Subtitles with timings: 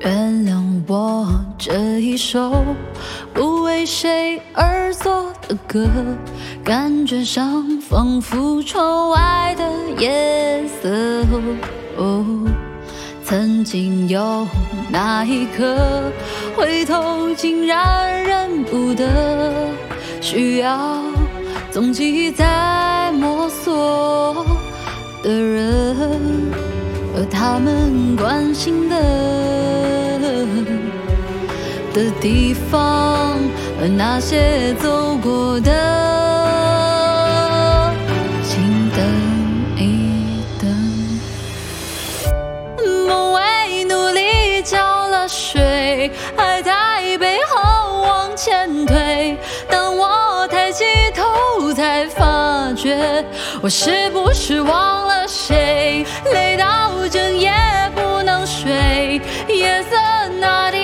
[0.00, 1.28] 原谅我
[1.58, 2.64] 这一首
[3.34, 5.86] 不为谁而作的歌，
[6.64, 9.64] 感觉上仿佛窗外的
[9.98, 11.24] 夜色。
[13.22, 14.46] 曾经有
[14.90, 16.10] 那一刻，
[16.56, 19.06] 回头竟然认不得，
[20.22, 21.02] 需要
[21.70, 24.44] 踪迹在摸索
[25.22, 26.18] 的人，
[27.14, 28.96] 而他们关心的
[32.00, 33.36] 的地方，
[33.78, 35.70] 和那些走过的。
[38.42, 38.98] 请等
[39.76, 40.64] 一等。
[43.06, 44.78] 梦为努力浇
[45.08, 49.36] 了水，爱在背后往前推，
[49.68, 50.84] 当我抬起
[51.14, 53.22] 头，才发觉
[53.60, 56.06] 我是不是忘了谁？
[56.32, 57.52] 累到整夜
[57.94, 59.96] 不能睡，夜色
[60.40, 60.79] 哪里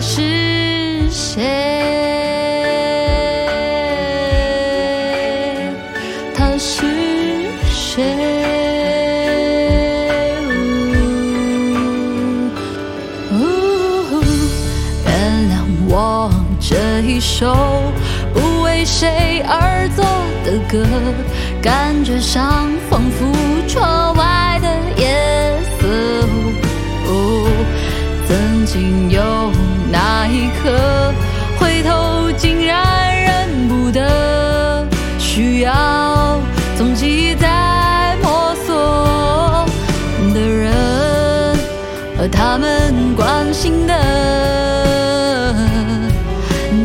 [0.00, 1.42] 是谁，
[6.34, 6.86] 他是
[7.70, 8.02] 谁？
[15.04, 15.10] 原
[15.50, 17.56] 谅我这一首
[18.34, 19.42] 不为谁？
[19.48, 20.04] 而作
[20.44, 20.86] 的歌，
[21.62, 23.32] 感觉上仿佛
[23.66, 24.68] 窗外的
[25.00, 25.86] 夜色。
[28.28, 29.22] 曾经有
[30.28, 31.14] 那一刻，
[31.56, 34.84] 回头竟然认不得，
[35.20, 36.40] 需要
[36.76, 39.64] 踪迹在摸索
[40.34, 41.56] 的人，
[42.18, 43.94] 和他们关心的。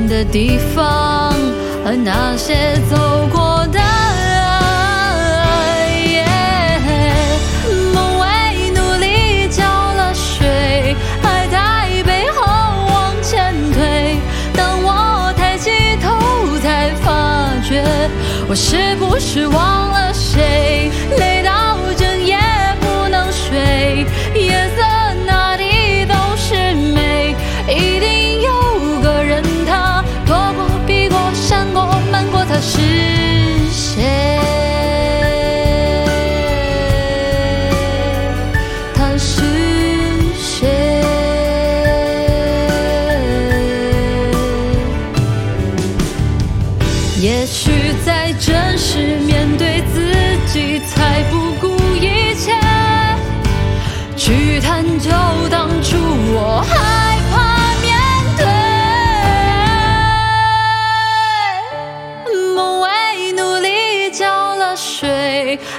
[0.08, 1.34] 的地方
[1.84, 3.61] 和那些走过
[18.52, 20.01] 我是不是忘了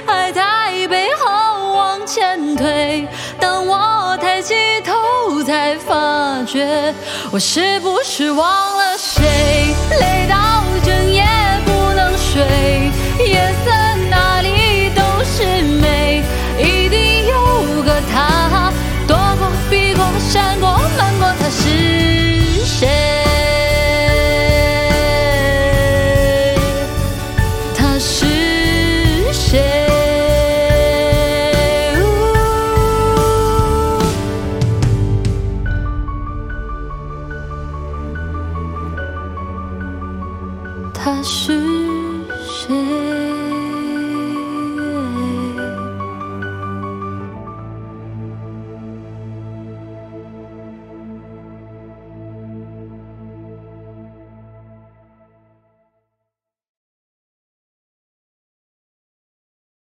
[0.05, 0.41] 还在
[0.87, 3.07] 背后往前推，
[3.39, 4.53] 当我抬起
[4.85, 6.93] 头，才发觉
[7.31, 9.23] 我是不是忘了谁？
[9.99, 11.23] 累到整夜
[11.65, 12.43] 不能睡，
[13.25, 13.71] 夜色
[14.09, 16.23] 哪里都是美，
[16.59, 18.71] 一定有个他，
[19.07, 22.22] 躲过、避过、闪过、瞒过，他是
[41.23, 41.62] 是？